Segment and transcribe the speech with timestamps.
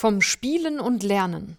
[0.00, 1.58] Vom Spielen und Lernen.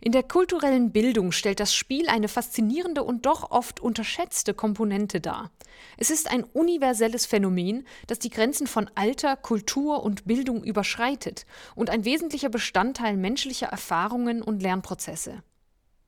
[0.00, 5.52] In der kulturellen Bildung stellt das Spiel eine faszinierende und doch oft unterschätzte Komponente dar.
[5.96, 11.46] Es ist ein universelles Phänomen, das die Grenzen von Alter, Kultur und Bildung überschreitet
[11.76, 15.44] und ein wesentlicher Bestandteil menschlicher Erfahrungen und Lernprozesse.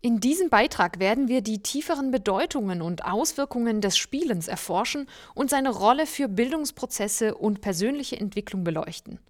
[0.00, 5.70] In diesem Beitrag werden wir die tieferen Bedeutungen und Auswirkungen des Spielens erforschen und seine
[5.70, 9.20] Rolle für Bildungsprozesse und persönliche Entwicklung beleuchten.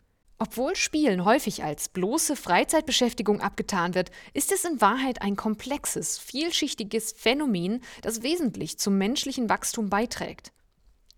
[0.41, 7.13] Obwohl Spielen häufig als bloße Freizeitbeschäftigung abgetan wird, ist es in Wahrheit ein komplexes, vielschichtiges
[7.13, 10.53] Phänomen, das wesentlich zum menschlichen Wachstum beiträgt.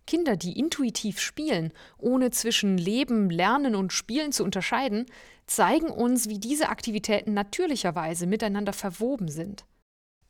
[0.06, 5.04] Kinder, die intuitiv spielen, ohne zwischen Leben, Lernen und Spielen zu unterscheiden,
[5.46, 9.66] zeigen uns, wie diese Aktivitäten natürlicherweise miteinander verwoben sind.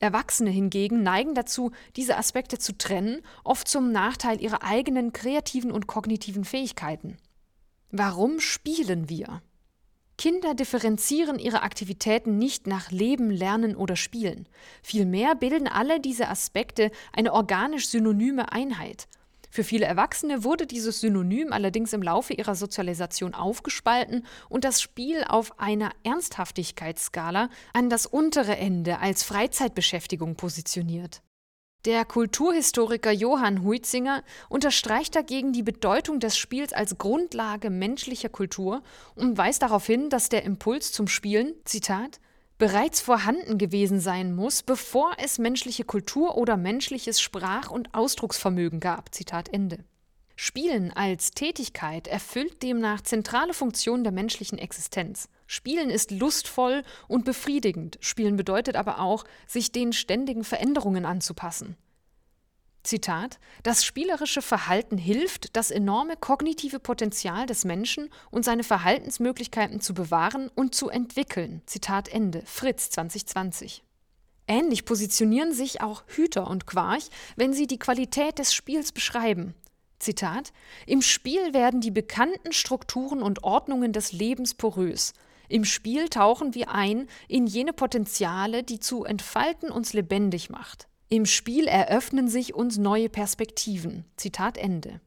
[0.00, 5.86] Erwachsene hingegen neigen dazu, diese Aspekte zu trennen, oft zum Nachteil ihrer eigenen kreativen und
[5.86, 7.18] kognitiven Fähigkeiten.
[7.92, 9.42] Warum spielen wir?
[10.16, 14.48] Kinder differenzieren ihre Aktivitäten nicht nach Leben, Lernen oder Spielen.
[14.82, 19.09] Vielmehr bilden alle diese Aspekte eine organisch synonyme Einheit.
[19.50, 25.24] Für viele Erwachsene wurde dieses Synonym allerdings im Laufe ihrer Sozialisation aufgespalten und das Spiel
[25.26, 31.22] auf einer Ernsthaftigkeitsskala an das untere Ende als Freizeitbeschäftigung positioniert.
[31.86, 38.82] Der Kulturhistoriker Johann Huizinger unterstreicht dagegen die Bedeutung des Spiels als Grundlage menschlicher Kultur
[39.14, 42.20] und weist darauf hin, dass der Impuls zum Spielen, Zitat,
[42.59, 49.15] bereits vorhanden gewesen sein muss, bevor es menschliche Kultur oder menschliches Sprach- und Ausdrucksvermögen gab.
[49.15, 49.82] Zitat Ende.
[50.37, 55.30] Spielen als Tätigkeit erfüllt demnach zentrale Funktionen der menschlichen Existenz.
[55.52, 57.98] Spielen ist lustvoll und befriedigend.
[58.01, 61.76] Spielen bedeutet aber auch, sich den ständigen Veränderungen anzupassen.
[62.84, 69.93] Zitat: Das spielerische Verhalten hilft, das enorme kognitive Potenzial des Menschen und seine Verhaltensmöglichkeiten zu
[69.93, 71.62] bewahren und zu entwickeln.
[71.66, 72.43] Zitat Ende.
[72.47, 73.82] Fritz 2020.
[74.47, 79.55] Ähnlich positionieren sich auch Hüter und Quarch, wenn sie die Qualität des Spiels beschreiben.
[79.99, 80.53] Zitat:
[80.87, 85.12] Im Spiel werden die bekannten Strukturen und Ordnungen des Lebens porös.
[85.50, 90.87] Im Spiel tauchen wir ein in jene Potenziale, die zu entfalten uns lebendig macht.
[91.09, 94.05] Im Spiel eröffnen sich uns neue Perspektiven.
[94.16, 95.00] Zitat Ende.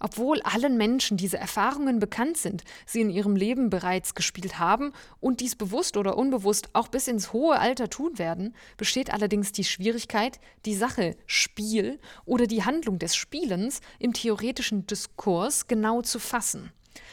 [0.00, 5.38] Obwohl allen Menschen diese Erfahrungen bekannt sind, sie in ihrem Leben bereits gespielt haben und
[5.38, 10.40] dies bewusst oder unbewusst auch bis ins hohe Alter tun werden, besteht allerdings die Schwierigkeit,
[10.66, 16.72] die Sache Spiel oder die Handlung des Spielens im theoretischen Diskurs genau zu fassen.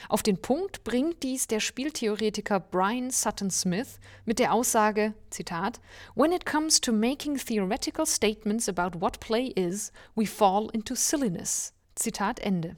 [0.10, 5.80] Auf den Punkt bringt dies der Spieltheoretiker Brian Sutton Smith mit der Aussage, Zitat,
[6.16, 11.74] When it comes to making theoretical statements about what play is, we fall into silliness.
[11.96, 12.78] Zitat Ende.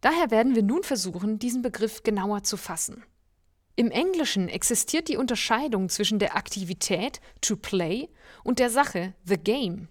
[0.00, 3.04] Daher werden wir nun versuchen, diesen Begriff genauer zu fassen.
[3.76, 8.08] Im Englischen existiert die Unterscheidung zwischen der Aktivität to play
[8.44, 9.88] und der Sache the game.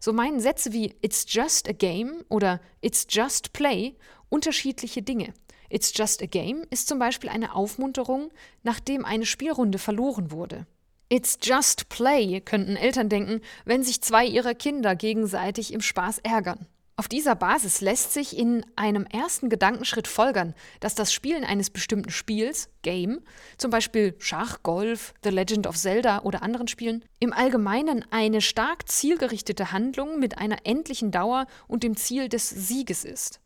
[0.00, 3.96] So meinen Sätze wie It's just a game oder It's just play
[4.28, 5.34] unterschiedliche Dinge.
[5.72, 8.30] It's just a game ist zum Beispiel eine Aufmunterung,
[8.62, 10.66] nachdem eine Spielrunde verloren wurde.
[11.08, 16.66] It's just play könnten Eltern denken, wenn sich zwei ihrer Kinder gegenseitig im Spaß ärgern.
[16.96, 22.10] Auf dieser Basis lässt sich in einem ersten Gedankenschritt folgern, dass das Spielen eines bestimmten
[22.10, 23.22] Spiels, Game,
[23.56, 28.90] zum Beispiel Schach, Golf, The Legend of Zelda oder anderen Spielen, im Allgemeinen eine stark
[28.90, 33.41] zielgerichtete Handlung mit einer endlichen Dauer und dem Ziel des Sieges ist.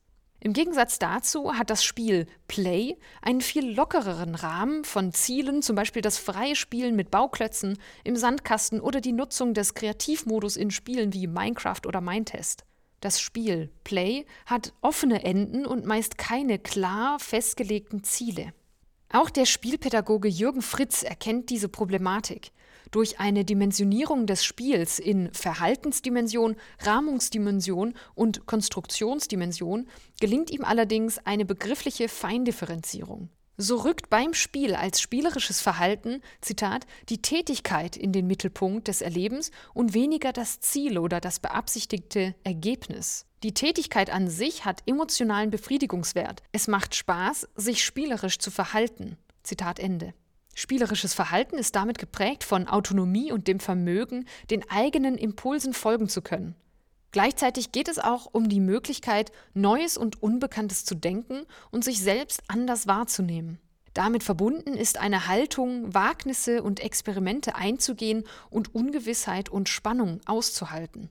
[0.46, 6.02] Im Gegensatz dazu hat das Spiel Play einen viel lockereren Rahmen von Zielen, zum Beispiel
[6.02, 11.26] das freie Spielen mit Bauklötzen im Sandkasten oder die Nutzung des Kreativmodus in Spielen wie
[11.26, 12.64] Minecraft oder Mindtest.
[13.00, 18.52] Das Spiel Play hat offene Enden und meist keine klar festgelegten Ziele.
[19.16, 22.50] Auch der Spielpädagoge Jürgen Fritz erkennt diese Problematik.
[22.91, 29.88] Durch eine Dimensionierung des Spiels in Verhaltensdimension, Rahmungsdimension und Konstruktionsdimension
[30.21, 33.31] gelingt ihm allerdings eine begriffliche Feindifferenzierung.
[33.58, 39.50] So rückt beim Spiel als spielerisches Verhalten, Zitat, die Tätigkeit in den Mittelpunkt des Erlebens
[39.72, 43.24] und weniger das Ziel oder das beabsichtigte Ergebnis.
[43.42, 46.42] Die Tätigkeit an sich hat emotionalen Befriedigungswert.
[46.53, 49.16] Es macht Spaß, sich spielerisch zu verhalten.
[49.42, 50.12] Zitat Ende.
[50.54, 56.20] Spielerisches Verhalten ist damit geprägt von Autonomie und dem Vermögen, den eigenen Impulsen folgen zu
[56.22, 56.56] können.
[57.16, 62.42] Gleichzeitig geht es auch um die Möglichkeit, Neues und Unbekanntes zu denken und sich selbst
[62.47, 63.59] anders wahrzunehmen.
[63.95, 71.09] Damit verbunden ist eine Haltung, Wagnisse und Experimente einzugehen und Ungewissheit und Spannung auszuhalten.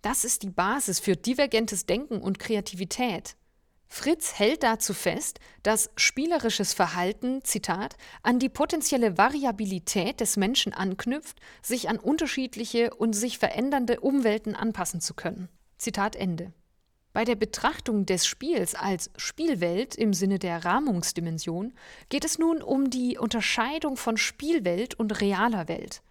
[0.00, 3.34] Das ist die Basis für divergentes Denken und Kreativität.
[3.88, 11.40] Fritz hält dazu fest, dass spielerisches Verhalten, Zitat, an die potenzielle Variabilität des Menschen anknüpft,
[11.62, 15.48] sich an unterschiedliche und sich verändernde Umwelten anpassen zu können.
[15.78, 16.52] Zitat Ende.
[17.14, 21.72] Bei der Betrachtung des Spiels als Spielwelt im Sinne der Rahmungsdimension
[22.10, 26.02] geht es nun um die Unterscheidung von Spielwelt und realer Welt.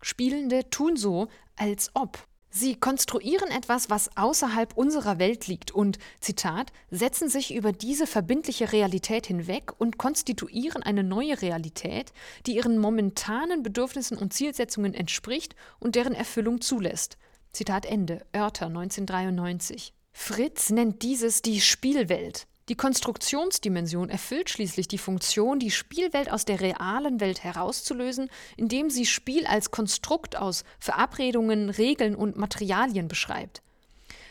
[0.00, 2.26] Spielende tun so, als ob.
[2.58, 8.72] Sie konstruieren etwas, was außerhalb unserer Welt liegt und, Zitat, setzen sich über diese verbindliche
[8.72, 12.14] Realität hinweg und konstituieren eine neue Realität,
[12.46, 17.18] die ihren momentanen Bedürfnissen und Zielsetzungen entspricht und deren Erfüllung zulässt.
[17.52, 18.24] Zitat Ende.
[18.32, 19.92] Oerter 1993.
[20.12, 22.46] Fritz nennt dieses die Spielwelt.
[22.68, 29.06] Die Konstruktionsdimension erfüllt schließlich die Funktion, die Spielwelt aus der realen Welt herauszulösen, indem sie
[29.06, 33.62] Spiel als Konstrukt aus Verabredungen, Regeln und Materialien beschreibt.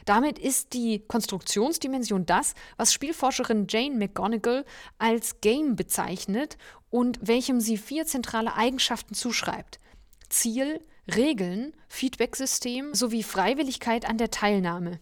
[0.03, 4.65] Damit ist die Konstruktionsdimension das, was Spielforscherin Jane McGonigal
[4.99, 6.57] als Game bezeichnet
[6.89, 9.79] und welchem sie vier zentrale Eigenschaften zuschreibt.
[10.29, 14.99] Ziel, Regeln, Feedbacksystem sowie Freiwilligkeit an der Teilnahme.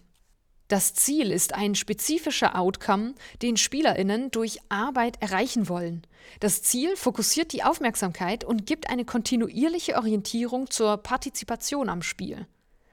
[0.67, 6.07] Das Ziel ist ein spezifischer Outcome, den Spielerinnen durch Arbeit erreichen wollen.
[6.39, 12.47] Das Ziel fokussiert die Aufmerksamkeit und gibt eine kontinuierliche Orientierung zur Partizipation am Spiel.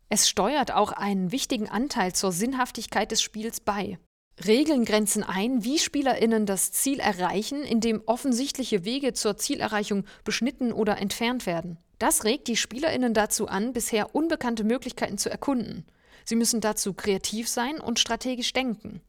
[0.08, 3.99] Es steuert auch einen wichtigen Anteil zur Sinnhaftigkeit des Spiels bei.
[4.44, 10.99] Regeln grenzen ein, wie Spielerinnen das Ziel erreichen, indem offensichtliche Wege zur Zielerreichung beschnitten oder
[10.99, 11.78] entfernt werden.
[11.99, 15.84] Das regt die Spielerinnen dazu an, bisher unbekannte Möglichkeiten zu erkunden.
[16.31, 19.00] Sie müssen dazu kreativ sein und strategisch denken.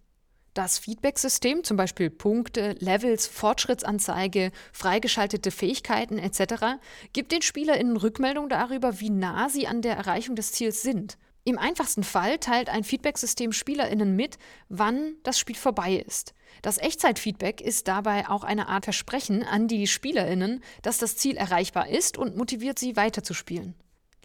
[0.55, 6.81] Das Feedback-System, zum Beispiel Punkte, Levels, Fortschrittsanzeige, freigeschaltete Fähigkeiten etc.,
[7.13, 11.19] gibt den SpielerInnen Rückmeldung darüber, wie nah sie an der Erreichung des Ziels sind.
[11.43, 14.39] Im einfachsten Fall teilt ein Feedback-System SpielerInnen mit,
[14.69, 16.33] wann das Spiel vorbei ist.
[16.63, 21.87] Das Echtzeitfeedback ist dabei auch eine Art Versprechen an die SpielerInnen, dass das Ziel erreichbar
[21.87, 23.75] ist und motiviert sie weiterzuspielen.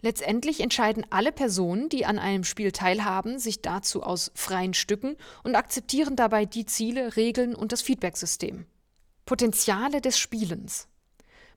[0.01, 5.55] Letztendlich entscheiden alle Personen, die an einem Spiel teilhaben, sich dazu aus freien Stücken und
[5.55, 8.65] akzeptieren dabei die Ziele, Regeln und das Feedbacksystem.
[9.25, 10.87] Potenziale des Spielens.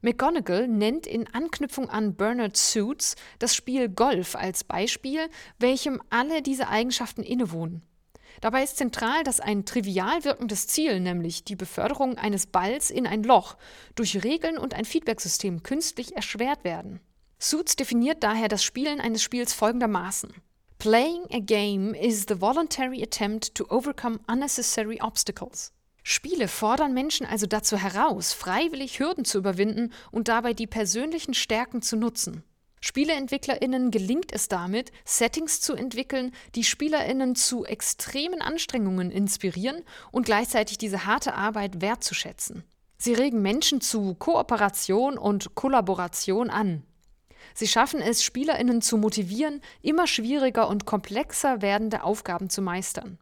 [0.01, 5.29] McGonagall nennt in Anknüpfung an Bernard Suits das Spiel Golf als Beispiel,
[5.59, 7.83] welchem alle diese Eigenschaften innewohnen.
[8.41, 13.23] Dabei ist zentral, dass ein trivial wirkendes Ziel, nämlich die Beförderung eines Balls in ein
[13.23, 13.59] Loch,
[13.95, 17.01] durch Regeln und ein Feedbacksystem künstlich erschwert werden.
[17.43, 20.31] Suits definiert daher das Spielen eines Spiels folgendermaßen.
[20.79, 25.73] Playing a game is the voluntary attempt to overcome unnecessary obstacles.
[26.03, 31.81] Spiele fordern Menschen also dazu heraus, freiwillig Hürden zu überwinden und dabei die persönlichen Stärken
[31.81, 32.45] zu nutzen.
[32.83, 39.83] SpieleentwicklerInnen gelingt es damit, Settings zu entwickeln, die SpielerInnen zu extremen Anstrengungen inspirieren
[40.13, 42.65] und gleichzeitig diese harte Arbeit wertzuschätzen.
[42.99, 46.85] Sie regen Menschen zu Kooperation und Kollaboration an.
[47.55, 53.19] Sie schaffen es, Spielerinnen zu motivieren, immer schwieriger und komplexer werdende Aufgaben zu meistern.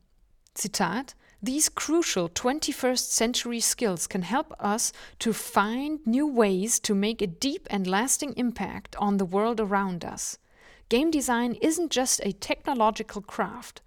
[0.55, 7.23] Zitat These crucial 21st century skills can help us to find new ways to make
[7.23, 10.41] a deep and lasting impact on the world around us.
[10.89, 13.83] Game design isn't just a technological craft,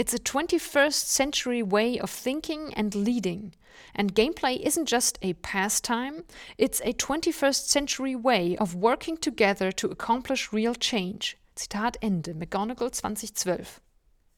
[0.00, 3.52] it's a 21st century way of thinking and leading.
[3.94, 6.24] And gameplay isn't just a pastime,
[6.56, 11.36] it's a 21st century way of working together to accomplish real change.
[11.54, 13.82] Zitat Ende, McGonagall 2012.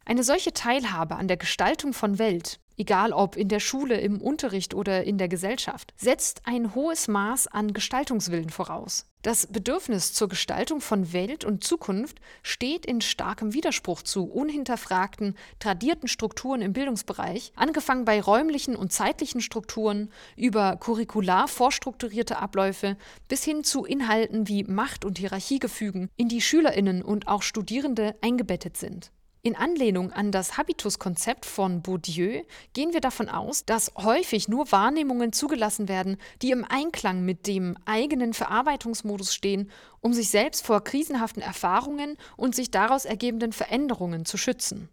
[0.05, 4.75] Eine solche Teilhabe an der Gestaltung von Welt egal ob in der Schule, im Unterricht
[4.75, 9.07] oder in der Gesellschaft, setzt ein hohes Maß an Gestaltungswillen voraus.
[9.23, 16.09] Das Bedürfnis zur Gestaltung von Welt und Zukunft steht in starkem Widerspruch zu unhinterfragten, tradierten
[16.09, 22.97] Strukturen im Bildungsbereich, angefangen bei räumlichen und zeitlichen Strukturen, über curricular vorstrukturierte Abläufe
[23.29, 28.77] bis hin zu Inhalten wie Macht- und Hierarchiegefügen, in die Schülerinnen und auch Studierende eingebettet
[28.77, 29.13] sind.
[29.45, 32.45] In Anlehnung an das Habitus-Konzept von Bourdieu
[32.75, 37.77] gehen wir davon aus, dass häufig nur Wahrnehmungen zugelassen werden, die im Einklang mit dem
[37.85, 39.69] eigenen Verarbeitungsmodus stehen,
[40.01, 44.89] um sich selbst vor krisenhaften Erfahrungen und sich daraus ergebenden Veränderungen zu schützen.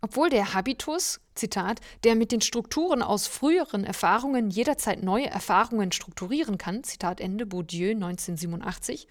[0.00, 6.58] Obwohl der Habitus, Zitat, der mit den Strukturen aus früheren Erfahrungen jederzeit neue Erfahrungen strukturieren
[6.58, 9.08] kann, Zitat Ende Bourdieu 1987,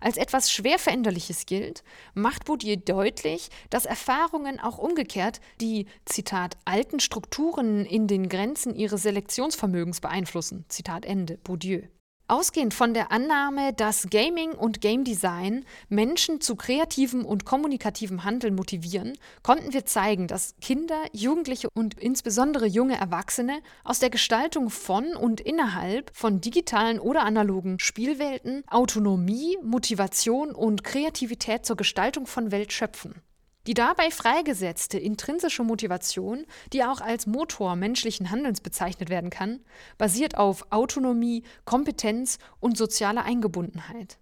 [0.00, 1.82] als etwas schwer Veränderliches gilt,
[2.14, 9.02] macht Bourdieu deutlich, dass Erfahrungen auch umgekehrt die, Zitat, alten Strukturen in den Grenzen ihres
[9.02, 10.64] Selektionsvermögens beeinflussen.
[10.68, 11.82] Zitat Ende, Bourdieu.
[12.30, 18.54] Ausgehend von der Annahme, dass Gaming und Game Design Menschen zu kreativem und kommunikativem Handeln
[18.54, 25.16] motivieren, konnten wir zeigen, dass Kinder, Jugendliche und insbesondere junge Erwachsene aus der Gestaltung von
[25.16, 32.74] und innerhalb von digitalen oder analogen Spielwelten Autonomie, Motivation und Kreativität zur Gestaltung von Welt
[32.74, 33.22] schöpfen.
[33.68, 39.60] Die dabei freigesetzte intrinsische Motivation, die auch als Motor menschlichen Handelns bezeichnet werden kann,
[39.98, 44.16] basiert auf Autonomie, Kompetenz und sozialer Eingebundenheit.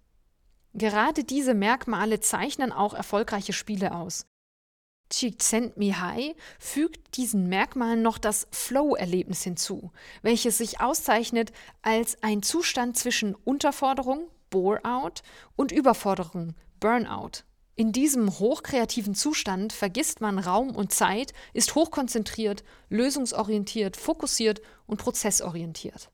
[0.75, 4.27] Gerade diese Merkmale zeichnen auch erfolgreiche Spiele aus.
[5.11, 13.37] Csikszentmihalyi fügt diesen Merkmalen noch das Flow-Erlebnis hinzu, welches sich auszeichnet als ein Zustand zwischen
[13.37, 15.23] Unterforderung, Bore-out
[15.55, 17.45] und Überforderung, Burnout.
[17.79, 26.11] In diesem hochkreativen Zustand vergisst man Raum und Zeit, ist hochkonzentriert, lösungsorientiert, fokussiert und prozessorientiert.